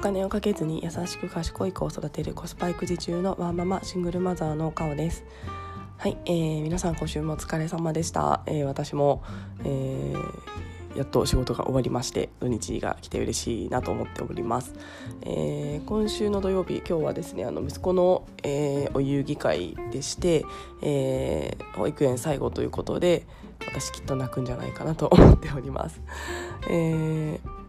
[0.00, 5.26] お金をかけずに優しく賢い子を育てるコスパ育児中のワーママシングルマザーのカオです。
[5.98, 9.22] はい、えー、皆さん今週もお疲れ様でした、えー、私も、
[9.62, 14.72] えー、やっと仕事が終わりまして土日が来て嬉しいなと思っております、
[15.20, 20.46] えー、今週の土曜日今日はですねあの息子の、えー、お遊戯会でして、
[20.80, 23.26] えー、保育園最後ということで
[23.66, 26.00] 私きっと泣くんじゃないかなと思っております、
[26.70, 27.59] えー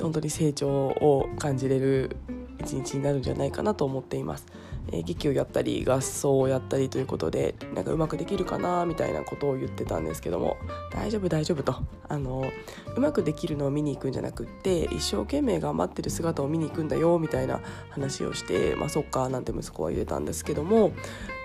[0.00, 2.16] 本当に成長を感じれる
[2.60, 4.46] 一日になるんじゃないかなと思っています。
[4.92, 10.56] えー、劇をやったり合奏をやったりということでなんかうまくできるかなみたいなことを言ってたんですけども
[10.90, 11.74] 大丈夫大丈夫と
[12.08, 12.50] あの
[12.96, 20.92] うまくできるのを見に行くんじゃなくって一生懸命頑張ってる姿を見に行くんだよみたいな話をしてまあそっかなんて息子は言えたんですけども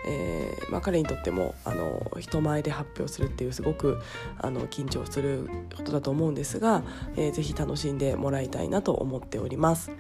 [0.08, 4.00] えーまあ、彼にとってもあの人前で発表するっていうすごく
[4.40, 6.84] あの緊張することだと思うんですが、
[7.16, 9.92] えー、ぜひ楽しんでもらいたいなと思っております。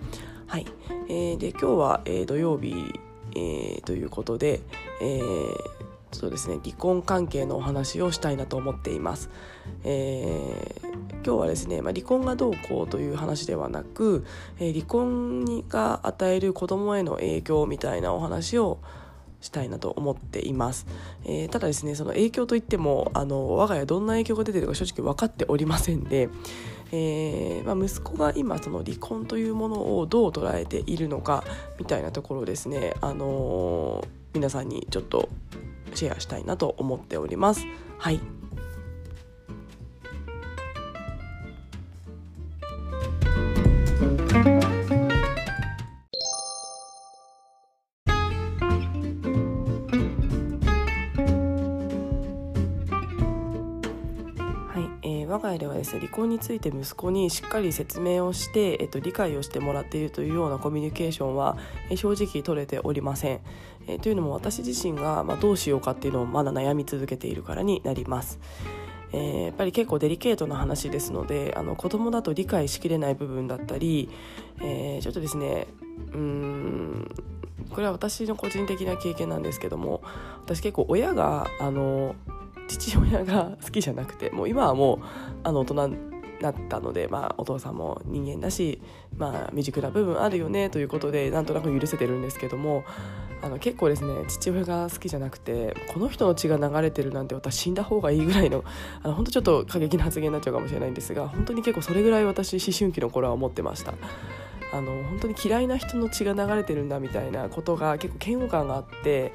[0.47, 0.67] はい
[1.09, 3.00] えー、で今日は、えー、土曜日、
[3.36, 4.62] えー、ということで、
[5.02, 5.56] えー、
[6.12, 9.30] そうですね離婚関係のお話をしたいなと思っています。
[9.84, 14.23] えー、今日はですね、まあ、離婚がどうこうという話ではなく、
[14.59, 18.78] えー、離婚が与える子供への影響みたいなお話を
[19.41, 20.88] したいなと思っています、
[21.25, 26.30] えー、ただですねその影響といってもあの我が家どんな影響が出てるか正直分かっておりませんで、
[26.91, 31.44] えー、まあ、息子が今その離婚というものをどう捉えているのか
[31.80, 35.30] みたいなところですね、あのー、皆さんにちょっと
[35.94, 37.66] シェアしたいなと思っております。
[37.97, 38.19] はい
[55.36, 61.57] 我が家ではですね離婚について息子にしっかり説明をして、えっと、理解をしてもらっているというようなコミュニケーションは、
[61.90, 63.41] え正直取れておりません、
[63.88, 68.40] えというのも私自身が、ま、どうしようかっていうのをまだ悩み続けているからになります。
[69.12, 74.09] えー、やっぱり結構デリケートな話ですのであの子供だと理解しきれない部分だったり、
[74.62, 75.68] えー、ちょっとですね
[76.12, 77.07] うん
[77.69, 80.01] これは私の個人的な経験なんですけども
[80.44, 82.16] 私結構親があの
[82.68, 85.00] 父親が好きじゃなくてもう今はもう
[85.44, 88.81] あの大人になったので、まあ、お父さんも人間だし、
[89.18, 92.84] まあ、未熟な部分あるよねということでなんとなく許せてるんですけども
[93.42, 98.64] あの結構ですね父親が好きじゃなくてこの人の血が流れてるなんて私死んだ方がいいぐらいの
[99.04, 103.94] あの本当ちょっと過激な発言になっちゃうかもしれないんですが本当に結構それぐらい私思春期の頃は思ってました。
[104.74, 109.31] あの本当に嫌いな人の血が流れてるんだみたいなことが結構嫌悪感があって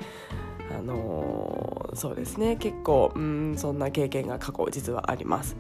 [0.71, 5.57] あのー、そうですね結構うんそんな経験が過去実はあります。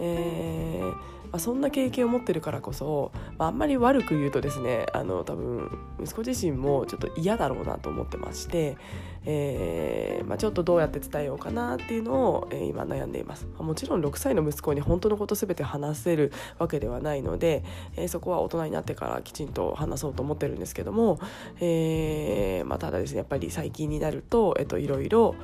[0.00, 5.68] えーまあ、そんな経験を持ってるからこそ、まあ、あんまり悪く言うとですねあの多分
[6.00, 8.76] 息子自身もちょっと嫌だろうなと思ってまして、
[9.24, 17.64] えーまあ、ちょっとどうやって伝えようかなっていうのを、えー、今悩んでいますもちろん6歳の息子に本当のこと全て話せるわけではないので、
[17.96, 21.18] えー、そこは大人になってからきちんと話そうと思ってるんですけども、
[21.58, 25.34] えーまあ、ただですねやっぱり最近になると、えっと、いろいろ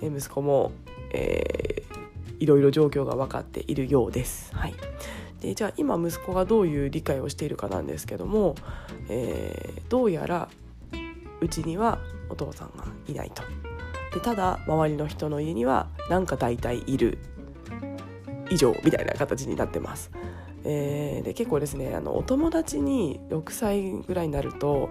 [0.00, 0.72] 息子も、
[1.12, 4.54] えー、いろいろ状況が分かっているようです。
[4.54, 4.74] はい
[5.44, 8.54] でじゃあ今息子がどういう理解をしているかなんですけども、
[9.10, 10.48] えー、どうやら
[11.40, 11.98] うちには
[12.30, 13.42] お父さんがいないと
[14.14, 17.18] でただ周りの人の家にはなんか大体いる
[18.50, 20.10] 以上みたいな形になってます。
[20.66, 24.88] えー、で結構ですねあのお友達に6歳ぐらいになると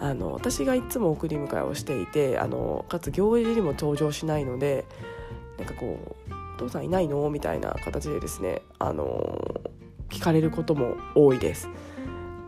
[0.00, 4.86] あの私がいつも送り迎えをしていてあのかつ行事にも登場しないので
[5.58, 9.61] なんかこう「お父さんいないの?」みたいな形でですねあの
[10.12, 11.68] 聞かれることも多いです。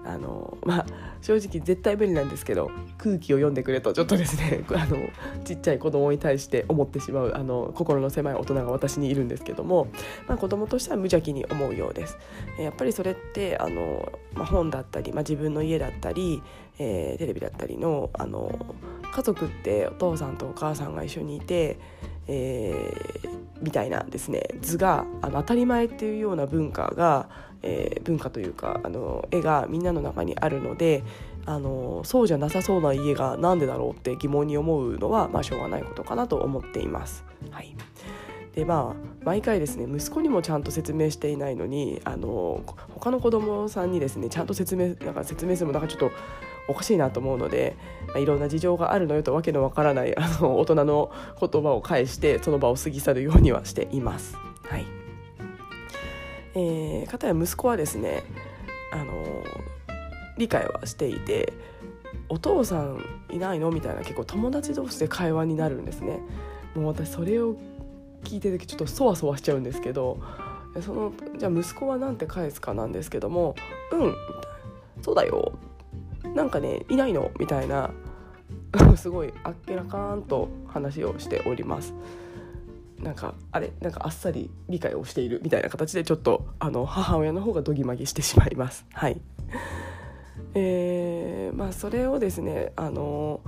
[0.07, 0.87] あのまあ
[1.23, 4.99] 正直絶対無理なんですけど空気を読んでくれとちょっとですね あの
[5.45, 9.89] ちっちゃい子供に対して思ってしまうあの心の狭い大人が私にいるんですけども、
[10.29, 12.19] まあ、子供としては無邪気に思うようです。
[12.59, 16.43] やっぱりそれってあの、まあ、本だったり、まあ、自分の家だったり、
[16.79, 18.53] えー、テレビだったりのあの
[19.11, 21.79] 家族ってお父さんとお母さんが一緒にいて、
[22.27, 27.29] えー、みたいなですね図があの当たり前っていうような文化が
[27.65, 31.03] えー、文化というかあの絵がみんなの中にあるので
[31.47, 37.25] あのそうじゃなさそうな家が何でだろうって疑問に思うのは、まあ、しょうがないことかなと思っています。
[37.51, 37.75] はい
[38.55, 42.63] でまあ毎回ですね息子にもちゃんと説明していないのにあの
[42.95, 46.13] 他の子供さんにですねちゃんと説明なんか説明するもなんかちょっと
[46.69, 47.77] おかしいなと思うので、
[48.09, 54.37] まあ、いろんな事情があるのよとわけのわからないあの大人の言葉を返してその場を過ぎ去るようにはしています。
[54.63, 54.87] はい。
[56.55, 58.23] えー、片や息子はですね
[58.93, 59.13] あの
[60.39, 61.53] 理解はしていて
[62.29, 63.71] お父さんいないの？
[63.71, 66.21] みたいな結構友達同士で会話になるんですね。
[66.75, 67.57] もう私それを
[68.23, 70.19] 聞いてる時ちょっとそわそわしちゃうんですけど
[70.81, 73.55] そのじゃあ息子は何て返すかなんですけども
[73.93, 74.17] 「うん」みたいな
[75.03, 75.53] 「そうだよ」
[76.35, 77.91] なんかねいないのみたいな
[78.97, 81.95] すごいあっけらかんと話をしております。
[82.99, 88.87] なんかあれなんかあっさり理解をしているみたいな形でちょっとあの母親の方がどぎまぎしてしまいます。
[88.93, 89.21] はい
[90.55, 93.41] えー、まあそれをですねあの、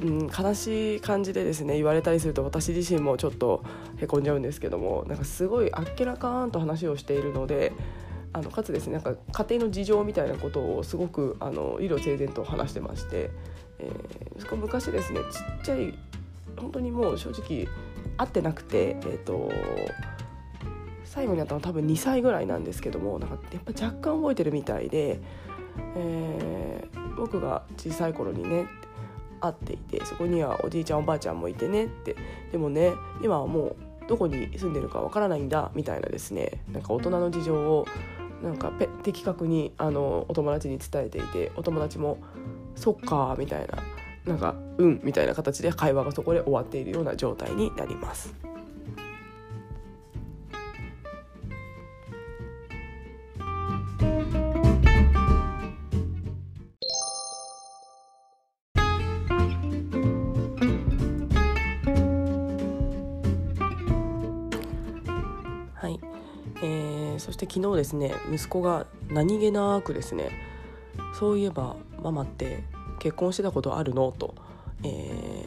[0.00, 3.64] うん、悲しい感じでですね言われたりすると私自身もちょっと
[3.96, 7.72] へこんじゃうんですけどもなんかすごいあっけらかんと話をしているので
[8.32, 13.30] あのかつですねなんか家庭の事情みたいなことをすごくあの理路整然と話してまして、
[13.78, 15.98] えー、昔ですねちっちゃい
[16.56, 17.66] 本当にもう正直
[18.16, 19.50] 会ってなくて、えーと、
[21.04, 25.20] 最後に会ったの多分2歳ぐらいなんですけどもなんかやっぱ若干覚えてるみたいで、
[25.96, 28.66] えー、僕が小さい頃にね
[29.40, 32.14] 会っていてそこにはおじいちゃんおばあちゃんもいてねって
[32.52, 32.92] でもね
[33.22, 37.86] 今はもうどこに住んでるかわからないんだみたいなですねなんか大人の事情を
[38.42, 38.72] なんか
[39.02, 42.18] 的確にあのお友達に伝えていてお友達も
[42.74, 43.78] 「そっか」みたいな
[44.24, 48.34] なんか「うん」みたいな形で会話がそこで終わっているような状態になります。
[67.52, 70.30] 昨日ですね息子が何気なくですね
[71.18, 72.62] そういえばママって
[73.00, 74.12] 結婚してたことあるの？
[74.12, 74.34] と、
[74.84, 75.44] え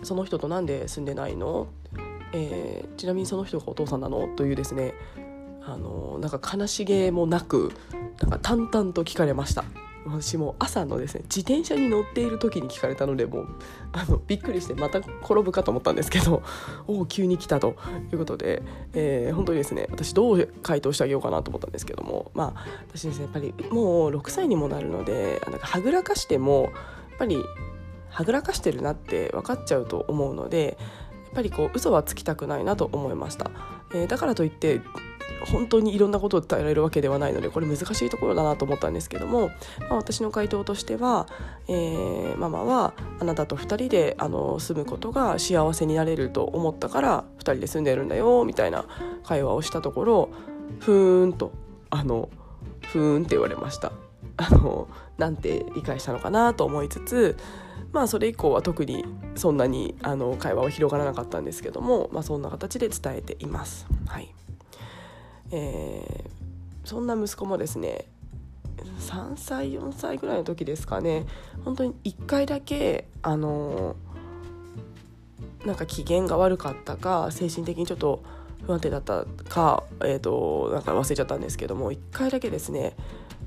[0.00, 1.66] ー、その人と何で住んでないの、
[2.32, 4.28] えー、ちなみにその人がお父さんなの？
[4.36, 4.94] というですね
[5.66, 7.72] あのなんか悲しげもなく
[8.20, 9.64] なんか淡々と聞かれました。
[10.06, 13.46] 私も朝のですね自転車に乗っている時に聞かれたのでもう
[13.92, 16.42] あのびっくりしてまた転ぶかと思ったんですけど
[16.86, 17.76] おお急に来たと
[18.12, 18.62] いうことで、
[18.92, 26.72] えー、本当にですね私どう回答してあげようかなと思ったんですけどもまあ私ですねやっぱりもう6歳にもなるのでなんかはぐらかしてもやっ
[27.18, 27.44] ぱり
[28.10, 30.76] はぐらかしてるなって分かっちゃうと思うので
[31.24, 33.50] やっぱりこう嘘はつきたくないなと思いました、
[33.92, 34.80] えー、だからといって
[35.40, 39.48] 本当にいろんなことを伝えられるわけではないのでこれ難しいところだなと思ったんですけども、
[39.80, 41.26] まあ、私の回答としては、
[41.68, 48.86] えー、ママはあなたと2人であの住むことが幸せになれると思ったから2人で住んでるんだよみたいな
[49.24, 50.30] 会話をしたところ
[50.80, 51.52] ふーんと
[51.90, 52.28] あの
[52.82, 53.92] ふーんって言われました。
[54.36, 57.36] あのなんて理解したのかなと思いつつ
[57.92, 59.04] まあそれ以降は特に
[59.36, 63.86] そんなにあの会話は広がらなかったんですけども、まあ、そんな形で伝えています。
[64.06, 64.34] はい
[65.56, 68.06] えー、そんな息子もですね
[68.98, 71.26] 3歳4歳ぐらいの時ですかね
[71.64, 78.24] 本当に1回だけあのー、なんか機嫌が悪かったか精神的にちょっと
[78.66, 82.96] 不安定だったか、えーと、なんか忘れちゃったんですけども1回だけですね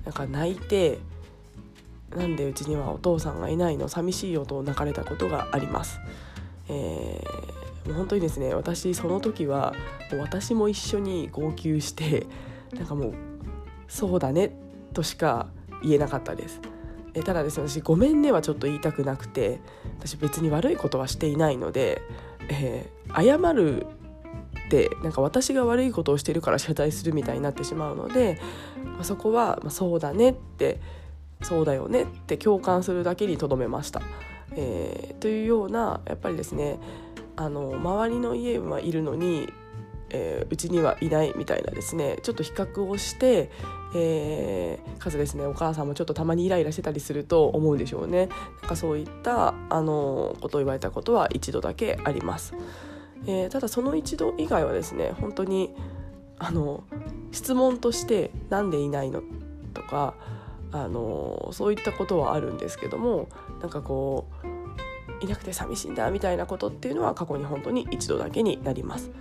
[0.05, 0.99] なんか泣いて
[2.15, 5.99] なんでうちにはお父さんがいないの寂しいよと泣かれたことがあります。
[6.69, 9.73] えーもう本当にですね私その時は
[10.11, 12.27] もう私も一緒に号泣して
[12.73, 13.13] なんかもう
[13.87, 14.51] そうだね
[14.93, 15.47] としか
[15.83, 16.59] 言えなかったです
[17.13, 19.59] えただですね私ごめんねはちょっと言いたくなくて
[19.99, 22.01] 私別に悪いことはしていないので、
[22.49, 23.85] えー、謝る
[24.67, 28.39] ってなんか私が悪いことをしてるから謝罪するみたいになってしまうので、
[28.83, 30.79] まあ、そこは、まあ、そうだねって
[31.41, 34.01] そうだよねって共感するだけにとどめました。
[34.55, 36.79] えー、というようなやっぱりですね
[37.37, 39.53] あの周りの家はいるのに、
[40.09, 43.51] えー、うちにはいないみたいなですねちょっと比較をして、
[43.95, 48.27] えー、かつですねお母さんもちょっとたまにイライラしてたりすると思うでしょうね
[48.61, 52.55] なんかそういったあのことを言われたことは一度だけあります、
[53.27, 55.75] えー、ただその一度以外はですね本当に
[56.39, 56.83] あの
[57.31, 59.21] 質問として「何でいないの?」
[59.75, 60.15] とか
[60.71, 63.29] あのそういったことはあるんですけども
[63.61, 64.56] なんかこう
[65.21, 69.11] いなくて寂しいんだみたいなことっていうのは過去に本当に一度だけになります。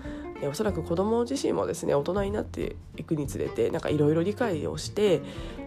[0.42, 5.22] おそらく子供自身もですね大人になっていくにつれてなんかいろいろ理解をして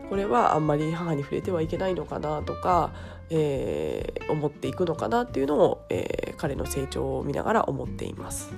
[0.10, 2.92] これはあんまり母に触れてはいけないのかなとか、
[3.30, 8.52] えー、思っていくのかなっていうのを、えー、彼の成長を見ながら思っています。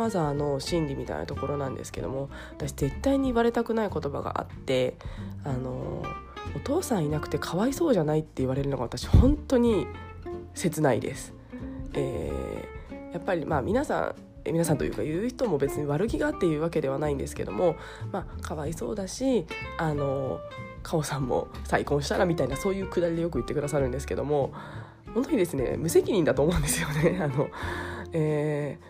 [0.00, 4.96] マザーの心理みたいなところなんですけども私絶対に言われたくない言葉があって
[5.44, 6.02] あの
[6.56, 9.86] お父さんいなくてかわいそうじゃないって言われるのが私本当に
[10.54, 11.34] 切ないです。
[11.92, 14.14] えー、やっぱりまあ皆さ
[14.46, 17.76] ん皆さんというか言う人も別に悪気があっていうわけではないんですけども
[18.10, 20.40] まあかわいそうだしあの
[20.82, 24.54] カオさんも再婚したらみたいなそういうくだりでよく言ってくださるんですけども
[25.12, 27.18] 本当にですね無責任だと思うんですよね。
[27.20, 27.48] あの
[28.12, 28.89] えー、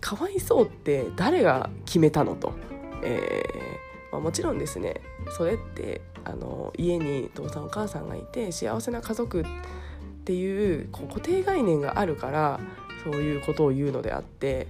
[0.00, 2.52] かわいそうって誰が決めたのと、
[3.02, 5.00] えーまあ、もちろんですね
[5.36, 9.44] それってあの家に父さんお母さんがいて幸せな家族っ
[10.24, 12.60] ていうこう固定概念があるから
[13.04, 14.66] そういうことを言うのであって、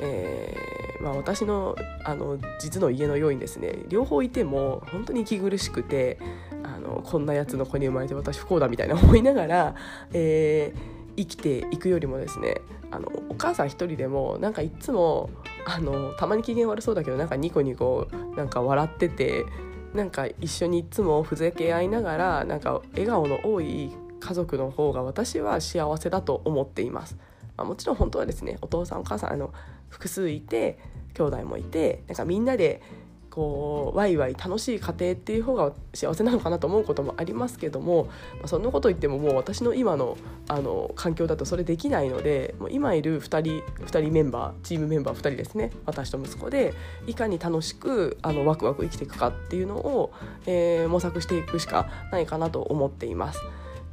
[0.00, 6.18] えーまあ、私のあの実の家のようにですね両方いても本当に息苦しくて
[6.64, 9.74] あのこんなやつの子に生まれて私不幸だみたいな思いながら、
[10.12, 12.60] えー、生きていくよりもですね
[12.90, 15.28] あのお母さん一人でもなんかいつも
[15.66, 18.06] あのたまに機嫌悪そうだけどなんかニコニコ
[18.36, 19.44] なんか笑ってて
[19.92, 27.16] なんか一緒にいつもふざけ合いながらなんか笑顔の多い家族の方が私は幸せだと思っています。
[27.56, 29.52] まあ、もちろん本当はですねお父さんお母さんあの
[29.88, 30.78] 複数いて
[31.14, 32.80] 兄弟もいてなんかみんなで
[33.38, 38.06] こうワイワイ楽しい家庭っていう方が幸せなのかなと思うこともありますけども、
[38.38, 40.18] まあ、そんなこと言ってももう私の今の
[40.48, 46.74] あの環境だとそれできないのでもう今いる2人2人メンバーチームメンバー2人ですね私と息子で
[47.06, 50.12] いかに楽しくあのワクワク生きていくかっていうのを、
[50.46, 53.40] えー、模索していくしかないかなと思っています。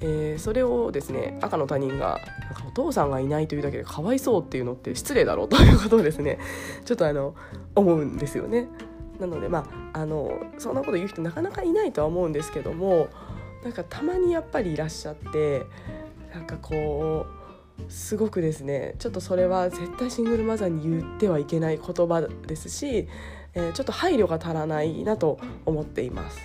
[0.01, 6.39] えー、それをですね赤の他人がなんかお父さんがいないというだけでかわいそうっていうのって失礼だろうということをですね
[6.83, 7.35] ちょっとあの
[7.75, 8.67] 思うんですよね。
[9.19, 13.07] なのでまああのそんなこと言う人なかなかいないとは思うんですけども
[13.63, 15.65] なんかたまにやっぱりいらっしゃって
[16.33, 17.45] なんかこう
[17.91, 23.07] すごくですねちょっとそれは絶対シングルマザーに言ってはいけない言葉ですし、
[23.53, 26.39] えー、ちょっと配慮が足らないなと思っています。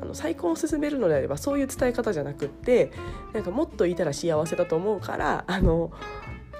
[0.00, 2.90] あの再婚を進めるのであればそういう伝え方じゃなくって
[3.32, 5.92] なんかもっといたら幸せだと思うからあの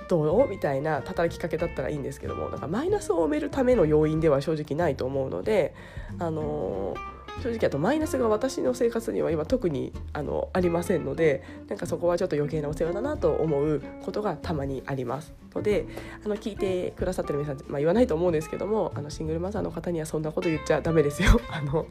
[0.08, 0.48] どう？
[0.48, 5.74] みたいな働きかけだったらいいんですけどもなんかマイナスを埋めるための要因では正直ないと思うので
[6.18, 15.86] あのー正直あとマイナスが私の生活には今特にあのありませんのでなんかそこはちょっと余計なお世話だなと思うことがたまにありますので
[16.24, 21.40] あの聞いてくださってる皆さん、まあ、言わないと思うんですけどもあのシングルマザーの方にはそんなこと言っちゃダメですよ。
[21.50, 21.86] あの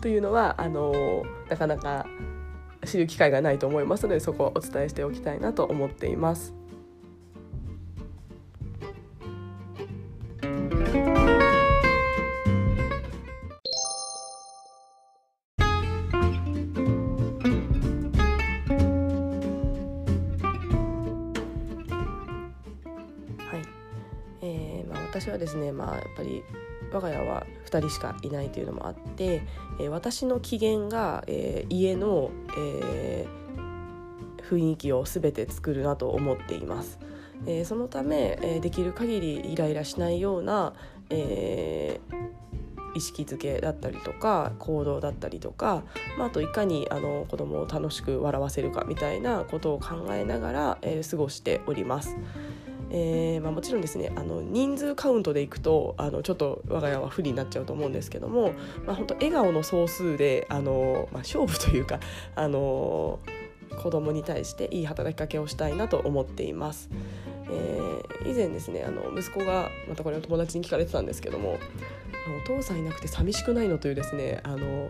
[0.00, 2.06] というのはあのなかなか
[2.84, 6.63] 知る機会がないと思いますのでそこをお伝えしておきたいなと思っています。
[25.24, 26.44] 私はですねまあやっぱり
[26.92, 29.42] 我が家は2人しかいないというのもあって、
[29.80, 36.98] えー、私の機嫌が、えー、家の、えー、雰囲気を全て作るなと思っています。
[37.46, 40.74] えー、そのため、えー、できる限りイライラしないような、
[41.08, 45.84] えー、意識づけだったりとか行動だったりとか、
[46.18, 52.14] まあ、あといかにあの子供を楽しく笑わせるかみたいなことを考えながら、えー、過ごしております。
[52.96, 58.52] えーまあ、もちろんですねあの人数カウントでいくとあのちょっと我が家は不利になっちゃうと思うんですけども、
[58.86, 61.98] まあ、本当笑顔の総数であの、まあ、勝負というか
[62.36, 63.18] あの
[63.82, 66.88] 子供に対していい働きかけをしたいなと思っています。
[67.50, 71.58] えー、以前ですねあの息子がまたこれを友達に聞かれてたんですけども
[72.44, 74.88] 「お父さんいなくて寂しくないの?」というですねあの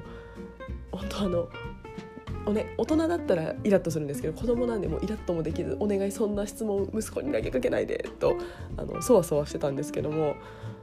[0.92, 1.48] 本当あの
[2.46, 8.36] おね、大人だったらイラッとするんですけど子供なんでもイラッともできず「お願いそんな質問息子に投げかけないで」と
[8.76, 10.36] あのそわそわしてたんですけども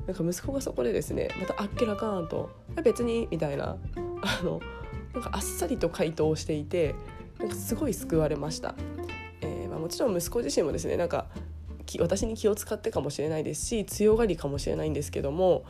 [0.08, 2.50] なんか息子がそこでですねまたあっけらかんと
[2.84, 3.78] 「別に」みたいな
[4.24, 4.60] あの
[5.14, 6.96] なんかあっさりと回答していて
[7.38, 8.76] なんかすごい救われました。
[9.42, 11.28] えーまあ、もちろん息子自身もですねなんか
[12.00, 15.64] 私に気を使ってかもしれないですし強がりかもしれないんですけども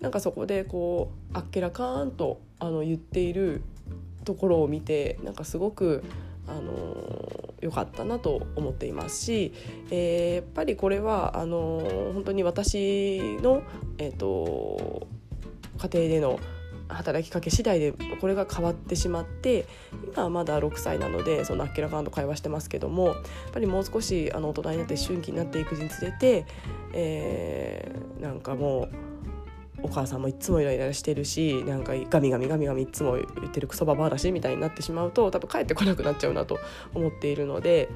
[0.00, 3.62] なんかそこでこうあっけらかんとあの言っている
[4.28, 6.04] ところを見てなんかすごく
[6.46, 9.54] あの良かったなと思っていますし、
[9.90, 13.62] えー、やっぱりこれはあの本当に私の、
[13.96, 15.08] えーと、
[15.78, 16.40] 家庭での
[16.88, 19.66] 働きかけ次第でこれが変わってしまって
[20.12, 23.16] 今はまだ6歳なのでそのあっけらかんと会話してますけどもやっ
[23.52, 26.44] ぱりもう少しあの大人になって思春期になっていくにつれて、
[26.92, 29.07] えー、なんかもう
[29.82, 36.58] お母さんもいつもイライラしてるしなんかガミガミガミガミいつも言ってるクソババアだしみたいになってしまうと多分帰ってこなくなっちゃうなと
[36.94, 37.88] 思っているので、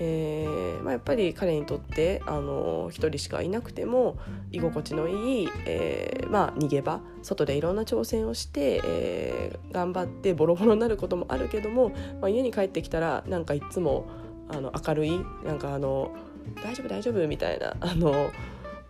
[0.00, 4.16] えーまあ、やっぱり彼にとってあの一人しかいなくても
[4.52, 14.06] 居心地のいい、えーまあ、逃げ場外でいろんな挑戦をして、えー、頑張ってボロボロになることもあるけども、まあ、家に帰ってきたらなんかいつも
[14.48, 16.14] あの明るいなんかあの
[16.62, 18.30] 大丈夫大丈夫みたいなあの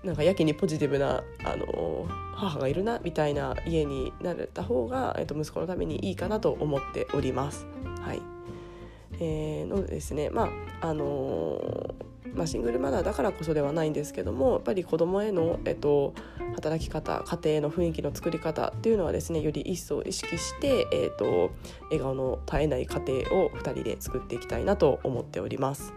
[0.05, 7.67] なんかやけにポジティブなあの母がいるなみたいな家になれた方が、えっと、息子のためにいいかなと思っております。
[8.01, 8.21] はい
[9.21, 11.95] えー、のですねまああの、
[12.35, 16.15] まあ、シングルマザーだからこそではないんですけどもやっぱり子供への、えっと、
[16.57, 21.53] 働き方家庭の雰囲気の作り方っていうのはですねより一層意識して、えーと
[21.85, 25.95] 笑顔の絶えない家庭を2人で作っていきたいなと思っております。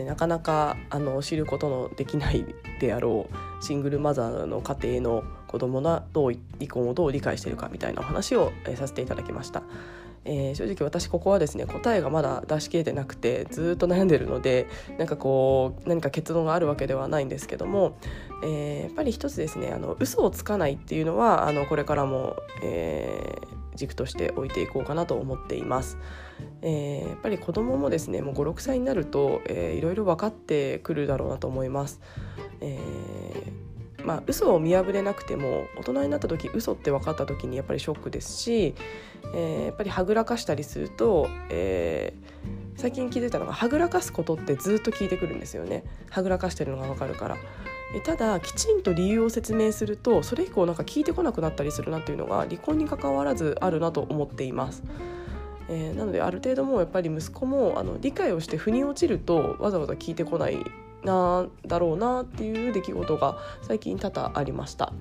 [0.00, 2.44] ねなかなかあの知ることのできない
[2.80, 9.62] であろうシングルマザーの家庭の子供がどう離婚をどう理解しているかみたいなお話を、え、させていただきました。
[10.24, 14.66] えー、正直私ここはですね答えがまだ出し切れてなくてずっと悩んでるので
[14.98, 17.96] なんかこう何か結論があるわけではないんですけども、
[18.44, 25.98] えー、やっぱり一つですねあの嘘をつかないっていうのはあのこれからも、えー、軸として置いていこうかなと思っています。
[26.62, 32.00] えー、やっぱり子供もですねもう56歳になると、えー、いろいろ分かってくるだろうなと思います。
[32.60, 38.74] えー、まあ嘘を見破れなくても大人になった時嘘って分かった時にやっぱりショックですし、
[39.34, 47.36] えー、やっぱりはぐらかしたりすると、えー、最近気づいたのがはぐらかすことってずっと聞いてくるんですよねはぐらかしてるのが分かるから。
[47.98, 54.84] ただきちんと理由を説明するとそれ以降なんか聞いてこなくなったりするなっていうのが離婚に関わらずあるなと思っています。
[55.68, 60.58] えー、なのである程度もやっぱり息子もあの理解をして腑に落ちるとわざわざ聞いてこない
[61.04, 64.92] なだろうなっていう出来事が最近多々ありました。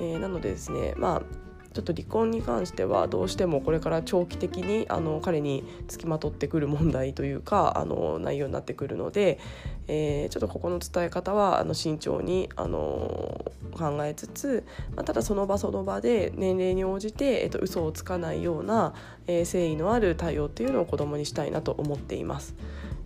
[0.00, 9.38] えー、なのでですねまあちょっと離婚に関してはどうしてもこれから長期的にあの彼につきまとってくる問題というかあの内容になってくるので、
[9.86, 14.64] えー、ちょっとここの伝え方はあの慎重にあの考えつつ、
[14.96, 18.94] まあ、ただその場その場で年齢に応じて、えっと、嘘をつかないような、
[19.26, 22.54] えー、誠意のある対応っていうのを子供にしたいなと思っています。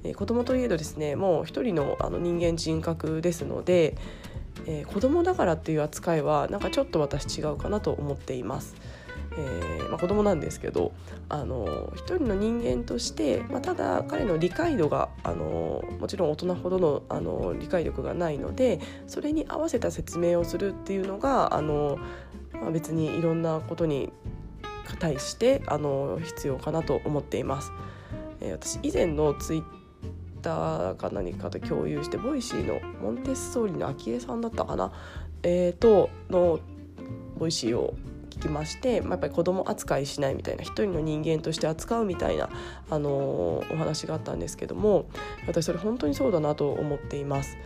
[0.04, 3.96] えー、子供といえどですねもう一人のあの人間人格ですので、
[4.66, 8.74] えー、子供だからっていう扱いはなんかちょっと私違うかなと思っています。
[9.34, 10.92] えーまあ、子供なんですけど
[11.28, 21.98] あの一人の人間として、まあ、ただ彼の理解度があのもちろん大人ほどのあの理解力がないのでそれに合わせた説明をするっていうのがあの、
[22.52, 24.12] まあ、別にいろんなことに
[24.98, 27.72] 対してあの必要かなと思っています。
[28.40, 29.81] えー、私以前のツイッ
[30.42, 34.92] ターか何かと共有して Voicyのモンテッソーリの昭恵さんだったかな、
[35.42, 36.60] えー、との
[37.38, 37.94] Voicy を
[38.30, 42.48] 聞きまして、まあ、やっぱり子供扱いしないみたいな一人の人間として扱うみたいな、
[42.90, 45.06] あのー、お話があったんですけども
[45.46, 47.56] 私それ本当にそうだなと思っています。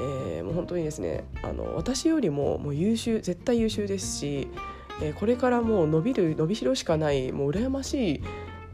[0.00, 4.48] えー、もう本当にですねあの私よりももう優秀絶対優秀ですし、
[5.00, 8.22] えー、これからもう伸びる伸びしろしかないもう羨ましい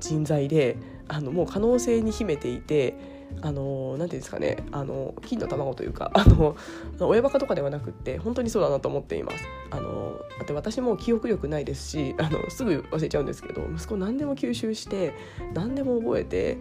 [0.00, 6.56] 人材であのもう可能性に秘めていてあのなんていうんですかねあの金の卵というか あの
[7.00, 15.12] 親バカとかではなくって本当にそうだなと思っていますあのだって私も記憶力ないですしあのすぐ忘れちゃうんですけど息子何でも吸収して
[15.52, 16.58] 何でも覚えて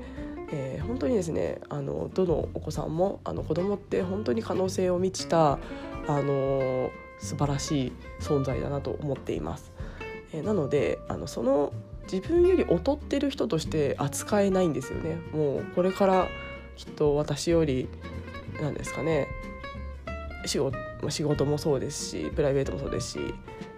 [0.56, 5.54] えー、本当にですねあのどのお子さんもあの子供って本当に可能性を満ちた
[6.08, 9.72] あの素晴らしい存在だなと思っています。
[10.32, 11.74] えー、なのであのその
[12.12, 15.18] 自分より劣ってる人として扱えないんですよね。
[15.32, 16.28] もうこれから
[16.76, 17.88] きっと私より
[18.62, 19.28] 何ですかね。
[20.46, 20.78] 仕事
[21.10, 23.20] 仕事もそうですしプライベートもそうですし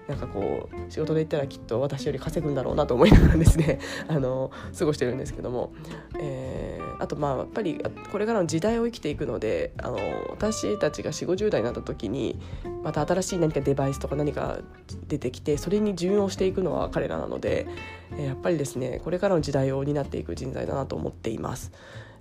[0.07, 3.79] なんかこう仕事で言ったらきっと私より稼ぐんだろうなと思いながらですね。
[4.07, 5.73] あの過ごしてるんですけども、
[6.19, 7.81] えー、あとまあやっぱり
[8.11, 9.97] これからの時代を生きていくのであの
[10.29, 12.39] 私たちが4 5 0代になった時に
[12.83, 14.59] また新しい何かデバイスとか何か
[15.07, 17.65] 出てきてそれに順応していくのは彼らなので、
[18.11, 21.71] えー、やっぱりですねこれからの時代を担っていく人材だなと思っています。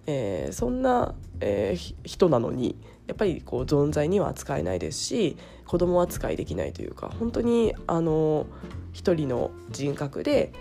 [0.06, 5.36] えー、そんな、えー、人なのにやっぱりこう存在には扱えないですし
[5.66, 8.46] 子供扱いできないというか本当にあの
[8.92, 10.52] 一人の人格で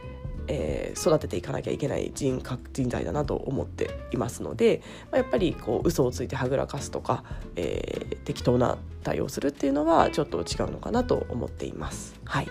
[0.47, 7.23] えー、育てていかなきゃいけない人格人材だなと思っていますので、まあ、やっぱりこう嘘をついてはぐらかすとか、
[7.55, 12.19] えー、適当な対応するっていうのはちょっと違うのかなと思っています。
[12.25, 12.49] はい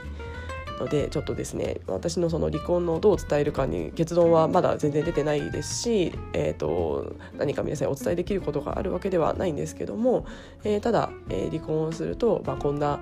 [0.80, 10.26] のでちょっとですね私のその離婚のどう伝えるかに結論はまだ全然出てないですし、えーと、何か皆さんにお伝えできることがあるわけではないんですけども、
[10.64, 13.00] えー、ただ、えー、離婚をすると、まあ、こんな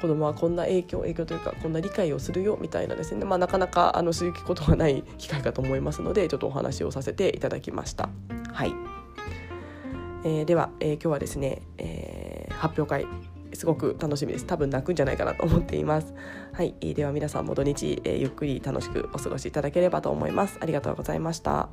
[0.00, 8.08] 子供はこんな影響影響というかこんな理解をするよみたいなですね、まあ、なかなかあのそういうことがない機会かと思いますのでちょっとお話をさせていただきました。
[8.52, 8.74] はい
[10.24, 13.06] えー、では、えー、今日はですね、えー、発表会
[13.54, 14.46] すごく楽しみです。
[14.46, 16.14] 多分泣くんじゃないかなと思っています。
[16.52, 20.58] はい、では皆さんも土日、えー、ゆっくり楽しくお過ごしいただければと思います。
[20.60, 21.68] ありがとうございました。